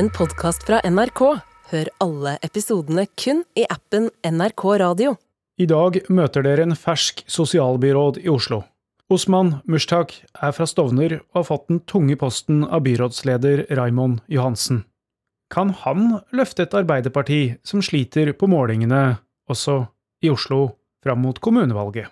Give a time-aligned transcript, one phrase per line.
[0.00, 1.20] en podkast fra NRK.
[1.70, 5.10] Hør alle episodene kun i appen NRK Radio.
[5.60, 8.62] I dag møter dere en fersk sosialbyråd i Oslo.
[9.12, 14.86] Osman Mushtak er fra Stovner og har fått den tunge posten av byrådsleder Raimond Johansen.
[15.52, 19.18] Kan han løfte et Arbeiderparti som sliter på målingene,
[19.52, 19.82] også
[20.24, 22.08] i Oslo, fram mot kommunevalget?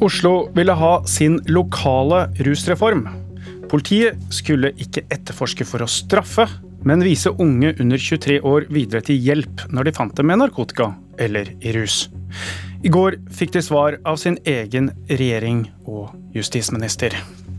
[0.00, 3.08] Oslo ville ha sin lokale rusreform.
[3.68, 6.46] Politiet skulle ikke etterforske for å straffe,
[6.86, 10.92] men vise unge under 23 år videre til hjelp når de fant dem med narkotika
[11.18, 12.06] eller i rus.
[12.86, 17.16] I går fikk de svar av sin egen regjering og justisminister.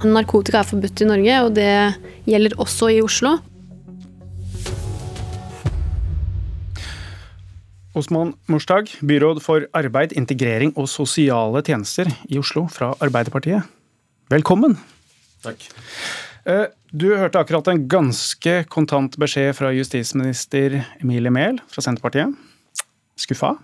[0.08, 1.74] Narkotika er forbudt i Norge, og det
[2.30, 3.36] gjelder også i Oslo.
[8.00, 13.66] Osman Morstag, byråd for arbeid, integrering og sosiale tjenester i Oslo fra Arbeiderpartiet.
[14.32, 14.78] Velkommen.
[15.44, 15.66] Takk.
[16.48, 22.32] Eh, du hørte akkurat en ganske kontant beskjed fra justisminister Emilie Mehl fra Senterpartiet.
[23.20, 23.58] Skuffa?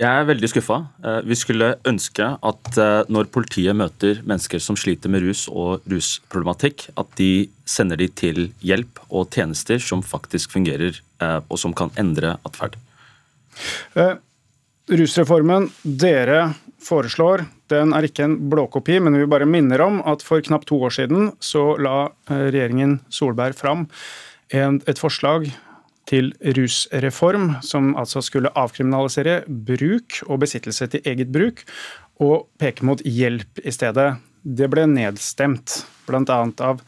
[0.00, 0.80] Jeg er veldig skuffa.
[1.04, 5.84] Eh, vi skulle ønske at eh, når politiet møter mennesker som sliter med rus og
[5.90, 11.88] rusproblematikk, at de sender de til hjelp og tjenester som faktisk fungerer og som kan
[11.96, 12.74] endre atferd.
[13.98, 14.14] Eh,
[14.92, 16.52] rusreformen dere
[16.84, 20.80] foreslår, den er ikke en blåkopi, men vi bare minner om at for knapt to
[20.84, 23.86] år siden så la eh, regjeringen Solberg fram
[24.52, 25.48] en, et forslag
[26.08, 31.64] til rusreform, som altså skulle avkriminalisere bruk og besittelse til eget bruk,
[32.22, 34.14] og peke mot hjelp i stedet.
[34.44, 36.40] Det ble nedstemt, bl.a.
[36.68, 36.82] av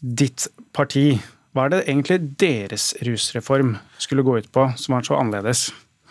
[0.00, 1.20] ditt parti.
[1.54, 5.68] Hva er det egentlig deres rusreform skulle gå ut på, som var så annerledes?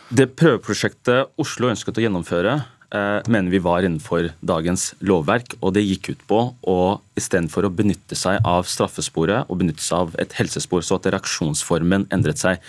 [0.07, 2.53] Det prøveprosjektet Oslo ønsket å gjennomføre,
[2.95, 5.57] eh, mener vi var innenfor dagens lovverk.
[5.61, 9.97] Og det gikk ut på å istedenfor å benytte seg av straffesporet og benytte seg
[9.97, 12.59] av et helsespor, så at reaksjonsformen endret seg.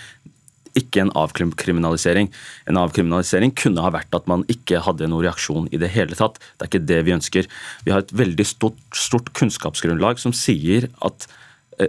[0.75, 2.29] Ikke en avkriminalisering.
[2.67, 6.39] En avkriminalisering kunne ha vært at man ikke hadde noen reaksjon i det hele tatt.
[6.59, 7.47] Det er ikke det vi ønsker.
[7.85, 11.25] Vi har et veldig stort, stort kunnskapsgrunnlag som sier at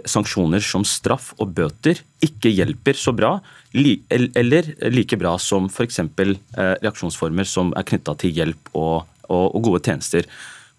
[0.07, 3.35] sanksjoner som straff og bøter ikke hjelper så bra,
[3.73, 5.99] eller like bra som f.eks.
[5.99, 10.27] Eh, reaksjonsformer som er knytta til hjelp og, og, og gode tjenester.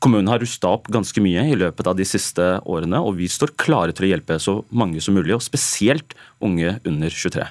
[0.03, 3.55] Kommunen har rusta opp ganske mye i løpet av de siste årene, og vi står
[3.61, 7.47] klare til å hjelpe så mange som mulig, og spesielt unge under 23.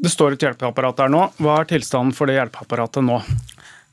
[0.00, 1.26] Det står et hjelpeapparat der nå.
[1.38, 3.20] Hva er tilstanden for det hjelpeapparatet nå?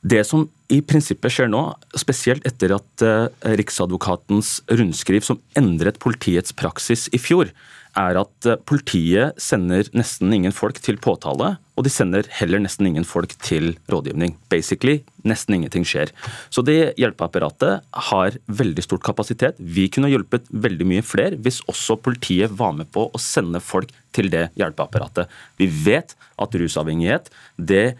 [0.08, 1.62] Det som i prinsippet skjer nå,
[1.98, 7.50] spesielt etter at uh, Riksadvokatens rundskriv som endret politiets praksis i fjor,
[7.98, 12.88] er at uh, politiet sender nesten ingen folk til påtale, og de sender heller nesten
[12.88, 14.36] ingen folk til rådgivning.
[14.54, 16.14] Basically, nesten ingenting skjer.
[16.54, 19.60] Så det hjelpeapparatet har veldig stort kapasitet.
[19.60, 23.92] Vi kunne hjulpet veldig mye flere hvis også politiet var med på å sende folk
[24.16, 25.28] til det hjelpeapparatet.
[25.60, 27.98] Vi vet at rusavhengighet det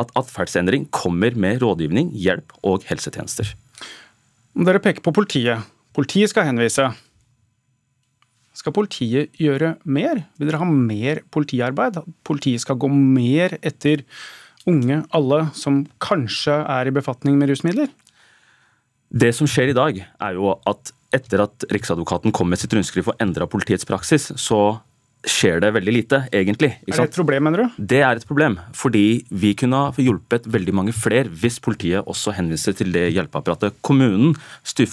[0.00, 3.54] at atferdsendring kommer med rådgivning, hjelp og helsetjenester.
[4.54, 5.64] Dere peker på politiet.
[5.94, 6.86] Politiet skal henvise.
[8.54, 10.22] Skal politiet gjøre mer?
[10.38, 11.98] Vil dere ha mer politiarbeid?
[12.26, 14.04] Politiet skal gå mer etter
[14.70, 17.90] unge, alle som kanskje er i befatning med rusmidler?
[19.14, 23.12] Det som skjer i dag, er jo at etter at Riksadvokaten kom med sitt rundskriv
[23.12, 24.78] og endra politiets praksis, så
[25.28, 26.70] skjer det veldig lite, egentlig.
[26.86, 27.82] er det et problem, mener du?
[27.92, 28.58] Det er et problem.
[28.76, 33.78] Fordi vi kunne ha hjulpet veldig mange flere hvis politiet også henviser til det hjelpeapparatet.
[33.84, 34.34] Kommunen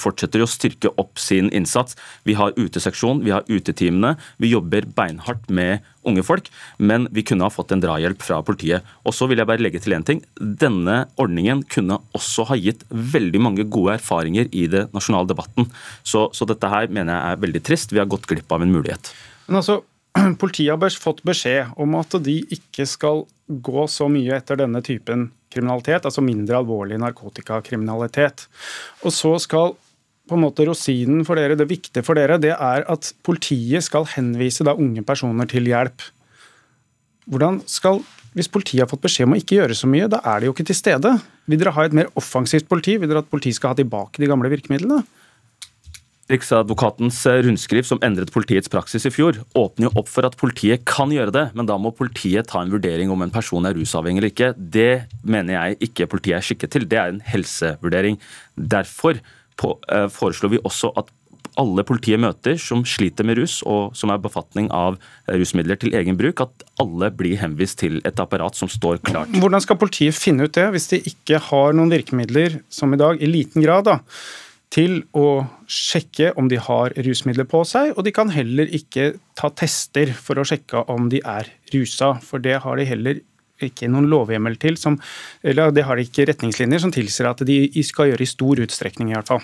[0.02, 1.98] fortsetter å styrke opp sin innsats.
[2.24, 4.16] Vi har uteseksjon, vi har uteteamene.
[4.42, 6.48] Vi jobber beinhardt med unge folk,
[6.82, 8.88] men vi kunne ha fått en drahjelp fra politiet.
[9.06, 10.24] Og så vil jeg bare legge til én ting.
[10.40, 15.70] Denne ordningen kunne også ha gitt veldig mange gode erfaringer i det nasjonale debatten.
[16.04, 17.94] Så, så dette her mener jeg er veldig trist.
[17.94, 19.14] Vi har gått glipp av en mulighet.
[19.48, 19.82] Men altså,
[20.42, 25.30] Politiet har fått beskjed om at de ikke skal gå så mye etter denne typen
[25.52, 28.46] kriminalitet, altså mindre alvorlig narkotikakriminalitet.
[29.04, 29.76] Og så skal
[30.30, 34.08] på en måte rosinen for dere, det viktige for dere, det er at politiet skal
[34.14, 36.06] henvise da unge personer til hjelp.
[37.28, 38.00] Hvordan skal
[38.38, 40.54] hvis politiet har fått beskjed om å ikke gjøre så mye, da er de jo
[40.56, 41.10] ikke til stede.
[41.52, 42.96] Vil dere ha et mer offensivt politi?
[43.00, 45.02] Vil dere at politiet skal ha tilbake de gamle virkemidlene?
[46.32, 50.86] Riksadvokatens eh, rundskriv som endret politiets praksis i fjor, åpner jo opp for at politiet
[50.90, 54.22] kan gjøre det, men da må politiet ta en vurdering om en person er rusavhengig
[54.22, 54.52] eller ikke.
[54.58, 54.92] Det
[55.24, 56.88] mener jeg ikke politiet er skikket til.
[56.90, 58.20] Det er en helsevurdering.
[58.56, 61.12] Derfor eh, foreslår vi også at
[61.60, 64.98] alle politiet møter som sliter med rus, og som er befatning av
[65.28, 69.34] rusmidler til egen bruk, at alle blir henvist til et apparat som står klart.
[69.36, 73.20] Hvordan skal politiet finne ut det, hvis de ikke har noen virkemidler, som i dag,
[73.20, 74.00] i liten grad, da,
[74.72, 79.52] til å sjekke om de har rusmidler på seg, og de kan heller ikke ta
[79.52, 83.22] tester for å sjekke om de er rusa, for det har de heller
[83.62, 84.98] ikke noen lovhjemmel til, som,
[85.46, 89.12] eller det har de ikke retningslinjer som tilsier at de skal gjøre i stor utstrekning,
[89.12, 89.44] i hvert fall.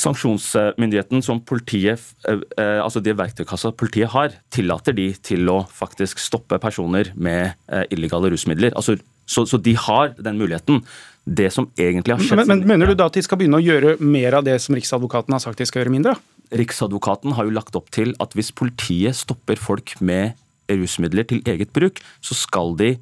[0.00, 6.20] Sanksjonsmyndigheten som politiet, eh, eh, altså det verktøykassa politiet har, tillater de til å faktisk
[6.22, 8.76] stoppe personer med eh, illegale rusmidler.
[8.78, 10.84] Altså, så, så, de har den muligheten.
[11.24, 12.42] Det som egentlig har skjedd...
[12.42, 14.76] Men, men Mener du da at de skal begynne å gjøre mer av det som
[14.76, 16.16] Riksadvokaten har sagt de skal gjøre mindre?
[16.56, 20.38] Riksadvokaten har jo lagt opp til at hvis politiet stopper folk med
[20.70, 22.94] rusmidler til eget bruk, så skal de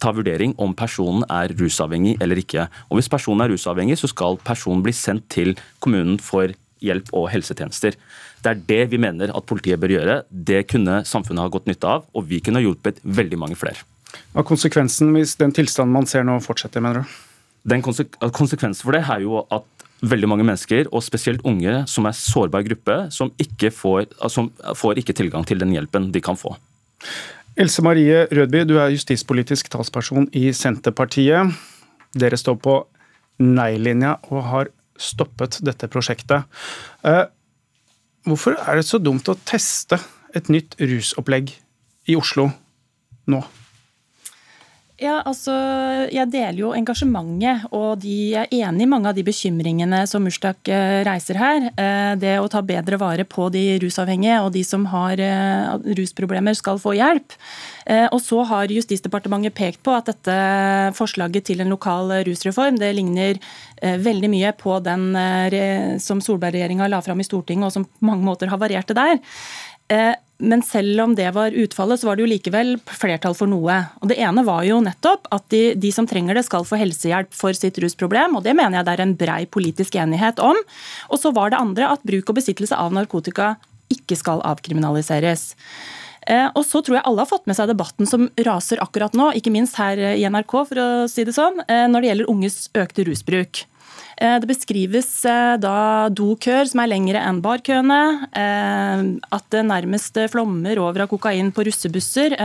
[0.00, 2.66] ta vurdering om personen er rusavhengig eller ikke.
[2.88, 7.28] Og Hvis personen er rusavhengig, så skal personen bli sendt til kommunen for hjelp og
[7.32, 7.96] helsetjenester.
[8.40, 10.22] Det er det vi mener at politiet bør gjøre.
[10.30, 13.84] Det kunne samfunnet ha gått nytte av, og vi kunne ha hjulpet veldig mange flere.
[14.32, 17.18] Hva er konsekvensen hvis den tilstanden man ser nå fortsetter, mener du?
[17.68, 19.66] Den konsekvensen for det er jo at
[20.00, 25.00] veldig mange mennesker, og spesielt unge som er sårbar gruppe, som ikke får, som får
[25.02, 26.54] ikke tilgang til den hjelpen de kan få.
[27.60, 31.52] Else Marie Rødby, du er justispolitisk talsperson i Senterpartiet.
[32.16, 32.76] Dere står på
[33.40, 34.70] nei-linja og har
[35.00, 36.46] stoppet dette prosjektet.
[37.04, 37.24] Eh,
[38.28, 39.98] hvorfor er det så dumt å teste
[40.36, 41.52] et nytt rusopplegg
[42.08, 42.48] i Oslo
[43.30, 43.42] nå?
[45.00, 45.54] Ja, altså,
[46.12, 50.68] Jeg deler jo engasjementet, og de er enig i mange av de bekymringene som Mustak
[50.68, 51.70] eh, reiser her.
[51.72, 56.56] Eh, det å ta bedre vare på de rusavhengige og de som har eh, rusproblemer,
[56.58, 57.36] skal få hjelp.
[57.90, 60.34] Og så har Justisdepartementet pekt på at dette
[60.94, 63.40] forslaget til en lokal rusreform det ligner
[63.80, 65.08] veldig mye på den
[65.98, 69.18] som Solberg-regjeringa la fram i Stortinget, og som på mange måter havarerte der.
[70.40, 73.76] Men selv om det var utfallet, så var det jo likevel flertall for noe.
[74.00, 77.32] Og Det ene var jo nettopp at de, de, som trenger det, skal få helsehjelp
[77.36, 78.38] for sitt rusproblem.
[78.38, 80.56] og Det mener jeg det er en brei politisk enighet om.
[81.12, 83.54] Og så var det andre at bruk og besittelse av narkotika
[83.92, 85.50] ikke skal avkriminaliseres.
[86.28, 89.30] Eh, og så tror jeg alle har fått med seg debatten som raser akkurat nå,
[89.36, 92.58] ikke minst her i NRK, for å si det sånn, eh, når det gjelder unges
[92.76, 93.64] økte rusbruk.
[94.20, 98.00] Eh, det beskrives eh, da dokøer som er lengre enn barkøene.
[98.36, 102.36] Eh, at det nærmest flommer over av kokain på russebusser.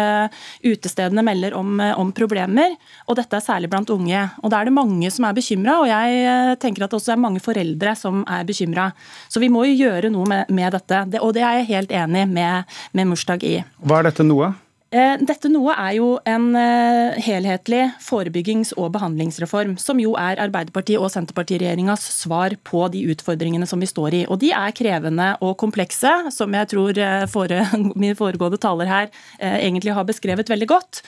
[0.64, 2.76] Utestedene melder om, om problemer,
[3.10, 4.24] og dette er særlig blant unge.
[4.42, 7.22] Og Da er det mange som er bekymra, og jeg tenker at det også er
[7.22, 8.90] mange foreldre som er bekymra.
[9.30, 12.28] Så vi må jo gjøre noe med, med dette, og det er jeg helt enig
[12.32, 13.58] med, med Mursdag i.
[13.84, 14.54] Hva er dette noe?
[14.94, 21.02] Eh, dette noe er jo en eh, helhetlig forebyggings- og behandlingsreform, som jo er Arbeiderpartiet-
[21.02, 24.22] og Senterpartiregjeringas svar på de utfordringene som vi står i.
[24.30, 27.64] Og de er krevende og komplekse, som jeg tror eh, fore,
[28.02, 29.10] min foregående taler her
[29.42, 31.02] egentlig har beskrevet veldig godt.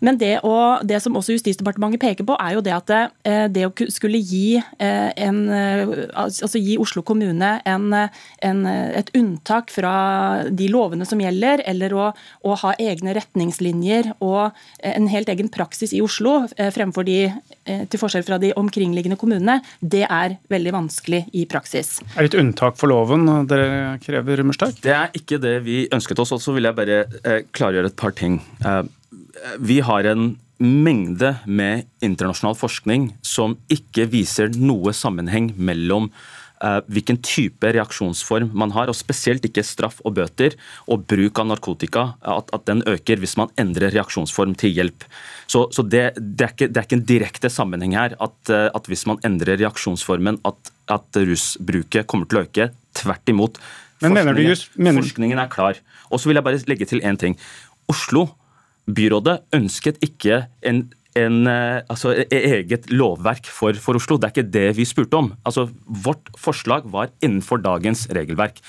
[0.00, 3.44] Men det, å, det, som også Justisdepartementet peker på, er jo det at det, eh,
[3.52, 9.72] det å skulle gi, eh, en, eh, altså gi Oslo kommune en, en, et unntak
[9.74, 9.94] fra
[10.50, 12.08] de lovene som gjelder, eller å,
[12.46, 17.18] å, ha egne retningslinjer og en helt egen praksis i Oslo fremfor de,
[17.66, 21.98] til forskjell fra de omkringliggende kommunene, det er veldig vanskelig i praksis.
[22.14, 24.80] Er det et unntak for loven dere krever, Mørstad?
[24.84, 26.32] Det er ikke det vi ønsket oss.
[26.36, 27.02] Og så vil jeg bare
[27.56, 28.40] klargjøre et par ting
[29.58, 36.08] vi har en mengde med internasjonal forskning som ikke viser noe sammenheng mellom
[36.64, 40.56] uh, hvilken type reaksjonsform man har, og spesielt ikke straff og bøter,
[40.88, 45.04] og bruk av narkotika, at, at den øker hvis man endrer reaksjonsform til hjelp.
[45.46, 48.68] Så, så det, det, er ikke, det, er ikke, en direkte sammenheng her at, uh,
[48.72, 52.70] at hvis man endrer reaksjonsformen, at, at, rusbruket kommer til å øke.
[52.96, 53.60] Tvert imot.
[54.00, 55.04] Forskningen, just, mener...
[55.04, 55.78] forskningen er klar.
[56.08, 57.36] Og så vil jeg bare legge til én ting.
[57.92, 58.28] Oslo
[58.86, 60.84] byrådet ønsket ikke en,
[61.18, 64.18] en, eh, altså, e, eget lovverk for, for, Oslo.
[64.18, 65.32] Det er ikke det vi spurte om.
[65.44, 68.62] Altså, vårt forslag var innenfor dagens regelverk.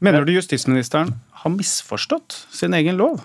[0.00, 3.24] Mener du justisministeren har misforstått sin egen lov?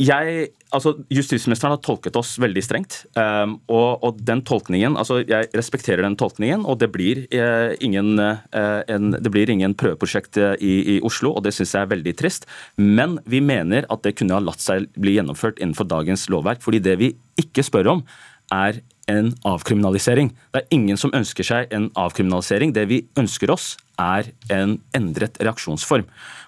[0.00, 3.02] Jeg, altså Justisministeren har tolket oss veldig strengt.
[3.18, 8.18] Um, og, og, den tolkningen, altså Jeg respekterer den tolkningen, og det blir, eh, ingen,
[8.18, 11.92] eh, en, det blir ingen prøveprosjekt uh, i, i, Oslo, og det syns jeg er
[11.92, 12.48] veldig trist.
[12.80, 16.64] Men vi mener at det kunne ha latt seg bli gjennomført innenfor dagens lovverk.
[16.64, 18.04] fordi det vi ikke spør om,
[18.50, 18.80] er
[19.10, 20.30] en avkriminalisering.
[20.54, 22.74] Det er ingen som ønsker seg en avkriminalisering.
[22.76, 26.06] Det vi ønsker oss, er en endret reaksjonsform.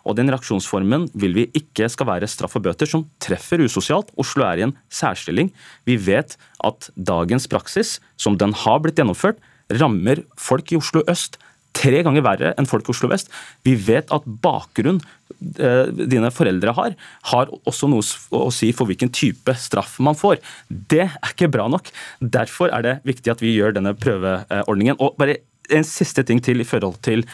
[0.09, 4.13] Og Den reaksjonsformen vil vi ikke skal være straff og bøter, som treffer usosialt.
[4.17, 5.53] Oslo er i en særstilling.
[5.85, 9.43] Vi vet at dagens praksis, som den har blitt gjennomført,
[9.73, 11.39] rammer folk i Oslo øst
[11.77, 13.31] tre ganger verre enn folk i Oslo vest.
[13.65, 15.01] Vi vet at bakgrunn
[15.43, 16.97] dine foreldre har,
[17.33, 18.05] har også noe
[18.39, 20.41] å si for hvilken type straff man får.
[20.69, 21.91] Det er ikke bra nok.
[22.21, 25.01] Derfor er det viktig at vi gjør denne prøveordningen.
[25.03, 25.41] Og bare
[25.73, 27.25] en siste ting til i forhold til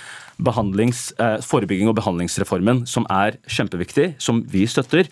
[0.44, 1.08] behandlings,
[1.46, 5.08] forebygging og behandlingsreformen, som er kjempeviktig, som vi støtter.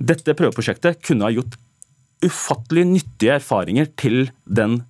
[0.00, 1.58] Dette prøveprosjektet kunne ha gjort
[2.22, 4.80] ufattelig nyttige erfaringer til den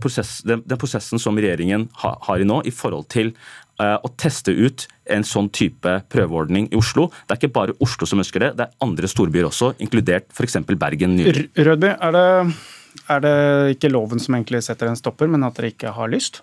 [0.00, 3.32] prosess, den, den, prosessen som regjeringen ha, har i nå, i forhold til
[3.80, 7.08] å teste ut en sånn type prøveordning i Oslo.
[7.26, 10.60] Det er ikke bare Oslo som ønsker det, det er andre storbyer også, inkludert f.eks.
[10.78, 11.16] Bergen.
[11.56, 12.26] Rødby, er det,
[13.10, 13.34] er det
[13.76, 16.42] ikke loven som egentlig setter en stopper, men at dere ikke har lyst?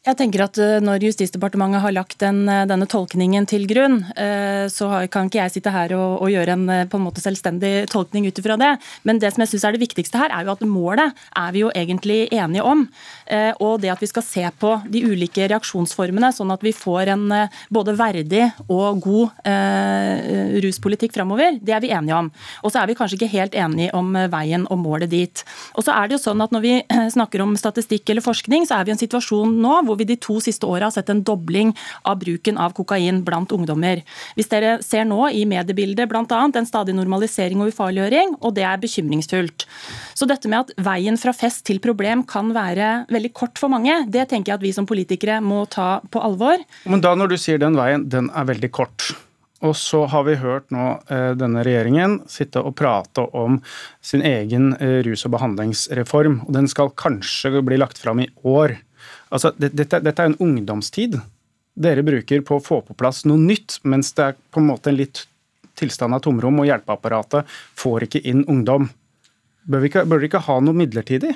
[0.00, 4.64] Jeg tenker at eh, Når Justisdepartementet har lagt den, eh, denne tolkningen til grunn, eh,
[4.72, 8.24] så kan ikke jeg sitte her og, og gjøre en på en måte selvstendig tolkning
[8.24, 8.70] ut ifra det.
[9.04, 11.60] Men det som jeg synes er det viktigste her, er jo at målet er vi
[11.66, 12.86] jo egentlig enige om.
[13.62, 17.24] Og det at vi skal se på de ulike reaksjonsformene, sånn at vi får en
[17.72, 22.30] både verdig og god eh, ruspolitikk framover, det er vi enige om.
[22.64, 25.44] Og så er vi kanskje ikke helt enige om veien og målet dit.
[25.76, 26.74] Og så er det jo sånn at Når vi
[27.14, 30.18] snakker om statistikk eller forskning, så er vi i en situasjon nå hvor vi de
[30.20, 31.74] to siste åra har sett en dobling
[32.08, 34.04] av bruken av kokain blant ungdommer.
[34.38, 36.24] Hvis dere ser nå i mediebildet bl.a.
[36.24, 39.66] en stadig normalisering og ufarliggjøring, og det er bekymringsfullt.
[40.14, 44.04] Så dette med at veien fra fest til problem kan være veldig kort for mange,
[44.08, 46.62] det tenker jeg at vi som politikere må ta på alvor.
[46.90, 49.10] Men da når du sier den veien, den er veldig kort.
[49.60, 53.58] Og så har vi hørt nå eh, denne regjeringen sitte og prate om
[54.04, 56.40] sin egen eh, rus- og behandlingsreform.
[56.46, 58.78] og Den skal kanskje bli lagt fram i år.
[59.30, 61.20] Altså, dette, dette er en ungdomstid
[61.80, 64.90] dere bruker på å få på plass noe nytt, mens det er på en måte
[64.90, 65.24] en litt
[65.80, 68.90] tilstand av tomrom, og hjelpeapparatet får ikke inn ungdom.
[69.64, 71.32] Bør, vi ikke, bør dere ikke ha noe midlertidig?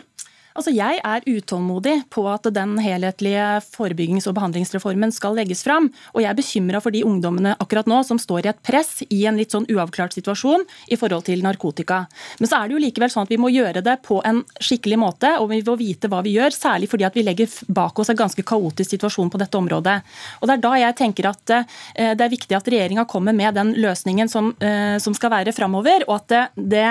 [0.54, 5.88] Altså, Jeg er utålmodig på at den helhetlige forebyggings- og behandlingsreformen skal legges fram.
[6.14, 9.24] Og jeg er bekymra for de ungdommene akkurat nå som står i et press i
[9.26, 10.62] en litt sånn uavklart situasjon
[10.94, 12.04] i forhold til narkotika.
[12.38, 14.98] Men så er det jo likevel sånn at vi må gjøre det på en skikkelig
[15.02, 16.54] måte, og vi må vite hva vi gjør.
[16.54, 19.96] Særlig fordi at vi legger bak oss en ganske kaotisk situasjon på dette området.
[20.38, 23.58] Og Det er da jeg tenker at eh, det er viktig at regjeringa kommer med
[23.58, 26.86] den løsningen som, eh, som skal være framover, og at det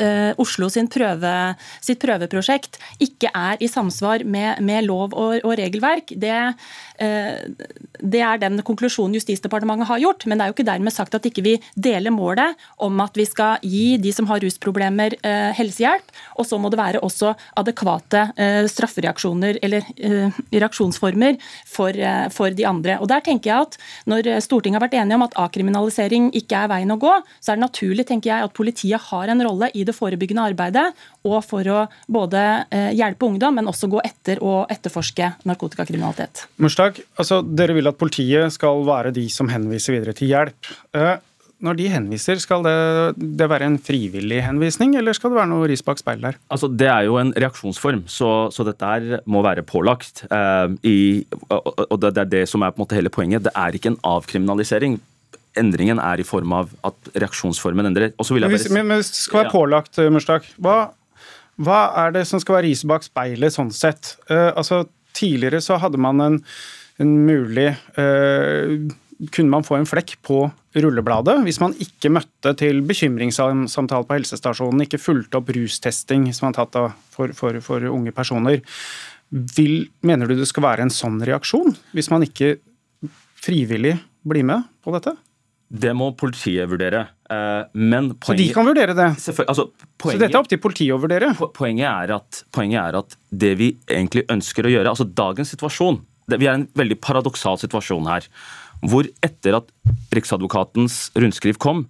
[0.00, 1.32] uh, Oslo prøve,
[1.82, 6.32] sitt prøveprosjekt ikke er i samsvar med, med lov og, og regelverk, det,
[7.02, 7.66] uh,
[8.00, 10.26] det, er den konklusjonen Justisdepartementet har gjort.
[10.26, 13.26] Men det er jo ikke dermed sagt at ikke vi deler målet om at vi
[13.28, 16.14] skal gi de som har rusproblemer, uh, helsehjelp.
[16.38, 18.22] Og så må det være også adekvate
[18.70, 19.84] straffereaksjoner eller
[20.52, 21.36] reaksjonsformer
[21.68, 21.96] for,
[22.34, 22.96] for de andre.
[23.02, 26.70] Og der tenker jeg at Når Stortinget har vært enige om at akriminalisering ikke er
[26.70, 29.84] veien å gå, så er det naturlig tenker jeg, at politiet har en rolle i
[29.88, 30.86] det forebyggende arbeidet,
[31.26, 31.80] og for å
[32.12, 36.46] både eh, hjelpe ungdom, men også gå etter og etterforske narkotikakriminalitet.
[36.62, 40.72] Murstak, altså dere vil at politiet skal være de som henviser videre til hjelp.
[40.96, 41.14] Eh,
[41.62, 42.74] når de henviser, skal det,
[43.38, 46.40] det, være en frivillig henvisning, eller skal det være noe ris bak speilet der?
[46.50, 50.24] Altså, det er jo en reaksjonsform, så, så dette må være pålagt.
[50.26, 50.98] Eh, i,
[51.46, 53.46] og, og det, er det som er på en måte hele poenget.
[53.46, 54.98] Det er ikke en avkriminalisering
[55.58, 58.14] endringen er i form av at reaksjonsformen endrer.
[58.16, 58.40] Bare...
[58.74, 60.78] Men hvis det skal være pålagt, eh, Murstak, hva,
[61.60, 64.16] hva, er det som skal være riset bak speilet sånn sett?
[64.30, 64.84] Uh, altså,
[65.16, 66.40] tidligere så hadde man en,
[67.02, 68.78] en mulig uh,
[69.30, 70.40] kunne man få en flekk på
[70.82, 76.56] rullebladet hvis man ikke møtte til bekymringssamtale på helsestasjonen, ikke fulgte opp rustesting som man
[76.56, 76.78] tatt
[77.12, 78.62] for, for, for unge personer.
[79.30, 82.56] Vil, mener du det skal være en sånn reaksjon, hvis man ikke
[83.42, 83.96] frivillig
[84.28, 85.14] blir med på dette?
[85.72, 87.06] Det må politiet vurdere.
[87.32, 89.08] Eh, men poenget, så de kan vurdere det?
[89.46, 91.30] Altså, poenget, så dette er opp til politiet å vurdere?
[91.56, 96.02] Poenget er, at, poenget er at det vi egentlig ønsker å gjøre altså Dagens situasjon
[96.32, 98.28] Vi er i en veldig paradoksal situasjon her.
[98.82, 99.70] Hvor etter at
[100.12, 101.84] Riksadvokatens rundskriv kom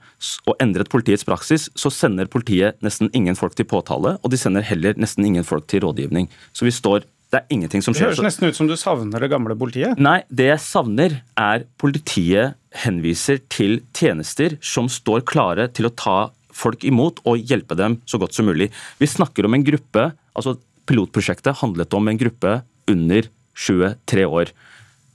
[0.46, 4.66] og endret politiets praksis, så sender politiet nesten ingen folk til påtale, og de sender
[4.66, 6.28] heller nesten ingen folk til rådgivning.
[6.52, 8.10] Så vi står det er ingenting som skjer.
[8.10, 9.96] Det høres nesten ut som du savner det gamle politiet?
[9.96, 16.18] Nei, det jeg savner er politiet henviser til tjenester som står klare til å ta
[16.52, 18.68] folk imot og hjelpe dem så godt som mulig.
[19.00, 20.58] Vi snakker om en gruppe, altså
[20.88, 22.58] Pilotprosjektet handlet om en gruppe
[22.90, 24.52] under 23 år.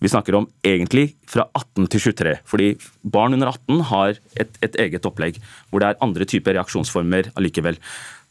[0.01, 2.67] Vi snakker om egentlig fra 18 til 23, fordi
[3.01, 7.79] barn under 18 har et, et eget opplegg hvor det er andre typer reaksjonsformer allikevel.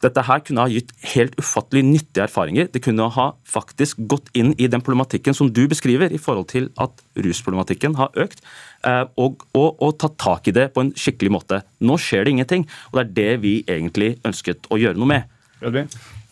[0.03, 2.67] Dette her kunne ha gitt helt ufattelig nyttige erfaringer.
[2.69, 6.69] Det kunne ha faktisk gått inn i den problematikken som du beskriver, i forhold til
[6.81, 8.43] at rusproblematikken har økt,
[8.85, 11.63] eh, og, og, og tatt tak i det på en skikkelig måte.
[11.81, 15.33] Nå skjer det ingenting, og det er det vi egentlig ønsket å gjøre noe med.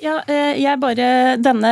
[0.06, 1.06] Ja, eh, jeg bare,
[1.42, 1.72] denne,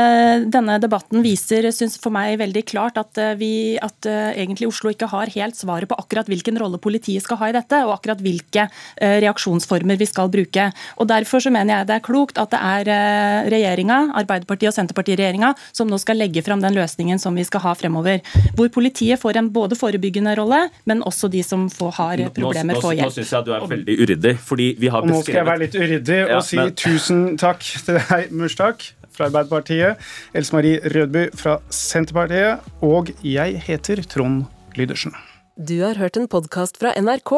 [0.50, 4.90] denne debatten viser synes for meg veldig klart at, eh, vi, at uh, egentlig Oslo
[4.90, 8.22] ikke har helt svaret på akkurat hvilken rolle politiet skal ha i dette, og akkurat
[8.24, 8.66] hvilke
[8.98, 10.70] reaksjonsformer vi skal bruke.
[11.02, 12.90] Og Derfor så mener jeg det er klokt at det er
[13.52, 17.74] regjeringa, Arbeiderpartiet og Senterpartiet-regjeringa som nå skal legge fram den løsningen som vi skal ha
[17.78, 18.24] fremover.
[18.58, 22.98] Hvor politiet får en både forebyggende rolle, men også de som får, har problemer, får
[22.98, 23.04] hjelp.
[23.04, 24.36] Nå, nå, nå syns jeg du er veldig uryddig.
[24.52, 25.20] fordi vi har beskrevet...
[25.20, 26.75] Nå skal jeg være litt uryddig og ja, si men...
[26.86, 30.00] tusen takk til deg Hei, Murstak fra Arbeiderpartiet,
[30.32, 34.46] Else Marie Rødby fra Senterpartiet, og jeg heter Trond
[34.80, 35.12] Lydersen.
[35.60, 37.34] Du har hørt en podkast fra NRK.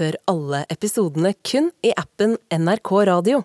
[0.00, 3.44] Hør alle episodene kun i appen NRK Radio.